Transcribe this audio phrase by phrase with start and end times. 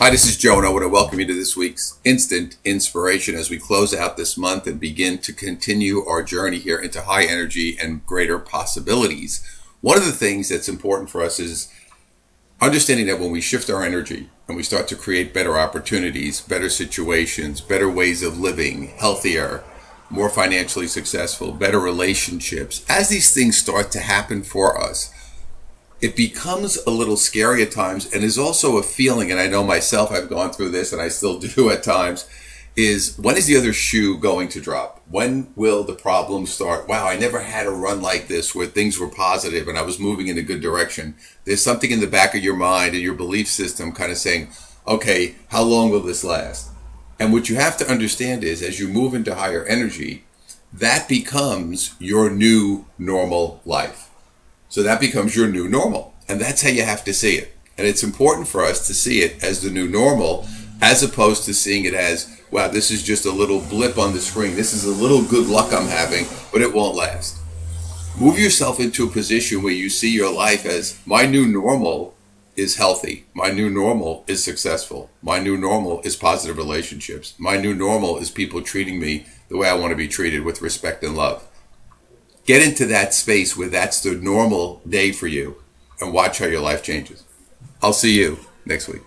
[0.00, 3.34] Hi, this is Joe, and I want to welcome you to this week's Instant Inspiration
[3.34, 7.24] as we close out this month and begin to continue our journey here into high
[7.24, 9.44] energy and greater possibilities.
[9.80, 11.74] One of the things that's important for us is
[12.60, 16.70] understanding that when we shift our energy and we start to create better opportunities, better
[16.70, 19.64] situations, better ways of living, healthier,
[20.10, 25.12] more financially successful, better relationships, as these things start to happen for us,
[26.00, 29.64] it becomes a little scary at times and is also a feeling and i know
[29.64, 32.28] myself i've gone through this and i still do at times
[32.78, 35.02] is when is the other shoe going to drop?
[35.10, 36.86] When will the problem start?
[36.86, 39.98] Wow i never had a run like this where things were positive and i was
[39.98, 41.16] moving in a good direction.
[41.44, 44.50] There's something in the back of your mind and your belief system kind of saying
[44.86, 46.70] okay how long will this last?
[47.18, 50.24] And what you have to understand is as you move into higher energy
[50.72, 54.08] that becomes your new normal life
[54.68, 56.14] so that becomes your new normal.
[56.28, 57.56] And that's how you have to see it.
[57.76, 60.46] And it's important for us to see it as the new normal
[60.80, 64.20] as opposed to seeing it as, wow, this is just a little blip on the
[64.20, 64.54] screen.
[64.54, 67.38] This is a little good luck I'm having, but it won't last.
[68.18, 72.14] Move yourself into a position where you see your life as my new normal
[72.56, 73.24] is healthy.
[73.32, 75.10] My new normal is successful.
[75.22, 77.34] My new normal is positive relationships.
[77.38, 80.60] My new normal is people treating me the way I want to be treated with
[80.60, 81.48] respect and love
[82.48, 85.54] get into that space where that's the normal day for you
[86.00, 87.22] and watch how your life changes.
[87.82, 89.02] I'll see you next week.